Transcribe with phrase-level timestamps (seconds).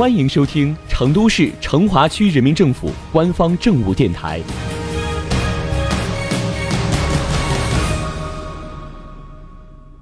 [0.00, 4.40] 欢迎收听成都市成华区人民政府官方政务电台。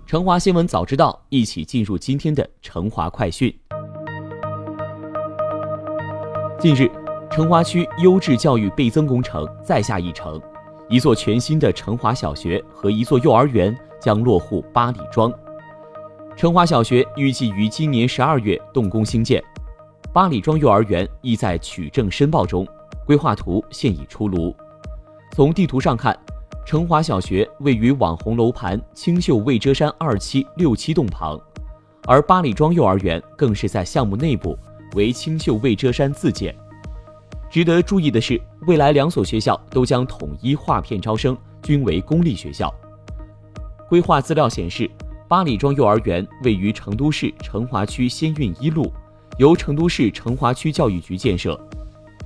[0.06, 3.53] 成华新闻早知道，一起进入今天的成华快讯。
[6.60, 6.88] 近日，
[7.28, 10.40] 成华区优质教育倍增工程再下一城，
[10.88, 15.28] 一座全新的成华小学和一座幼儿园将落户八里庄。
[16.37, 19.42] 成华小学预计于今年十二月动工兴建，
[20.19, 22.67] 八里庄幼儿园亦在取证申报中，
[23.07, 24.53] 规划图现已出炉。
[25.31, 26.19] 从地图上看，
[26.67, 31.41] 成华小学位于网红楼盘青秀未遮山二期六七栋旁，
[32.05, 34.59] 而八里庄幼儿园更是在项目内部
[34.97, 36.53] 为青秀未遮山自建。
[37.49, 42.75] 值得注意的是，未来两所学校都将统一划片招生，均为公立学校。
[43.89, 44.91] 规划资料显示。
[45.29, 48.91] 八里庄幼儿园位于成都市成华区先运一路，
[49.38, 51.59] 由成都市成华区教育局建设。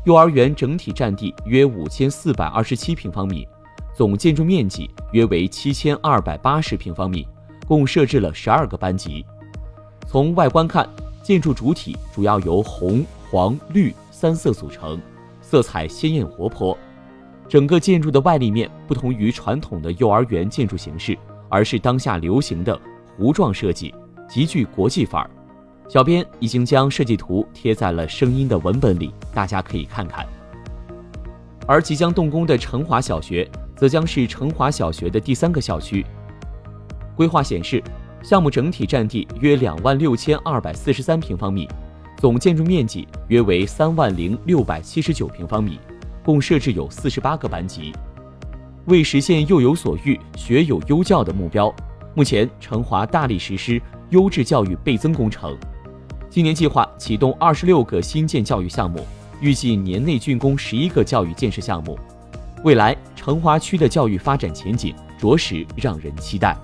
[0.05, 3.47] 幼儿园整体占地约五千四百二十七平方米，
[3.95, 7.27] 总建筑面积约为七千二百八十平方米，
[7.69, 9.25] 共设置了十二个班级。
[10.09, 10.89] 从外观看，
[11.23, 15.01] 建筑主体主要由红、黄、绿三色组成，
[15.41, 16.77] 色彩鲜艳活泼。
[17.49, 21.17] 整个建筑的外立面不同于传统的幼儿园建筑形式，
[21.51, 22.81] 而是当下流行的。
[23.19, 23.95] 弧状设计
[24.27, 25.31] 极具国际范儿，
[25.89, 30.27] 小编已经将设计图贴在了声音的文本里，大家可以看看。
[31.67, 36.05] 而即将动工的成华小学，则将是成华小学的第三个校区。
[37.15, 37.83] 规划显示，
[38.23, 41.69] 项目整体占地约两万六千二百四十三平方米，
[42.17, 45.79] 总建筑面积约为三万零六百七十九平方米，
[46.25, 47.93] 共设置有四十八个班级。
[48.87, 51.73] 为实现幼有所育、学有优教的目标。
[52.15, 55.57] 目前，成华大力实施优质教育倍增工程，
[56.33, 59.05] 今年计划启动二十六个新建教育项目，
[59.39, 61.99] 预计年内竣工十一个教育建设项目。
[62.65, 66.57] 未来，成华区的教育发展前景着实让人期待。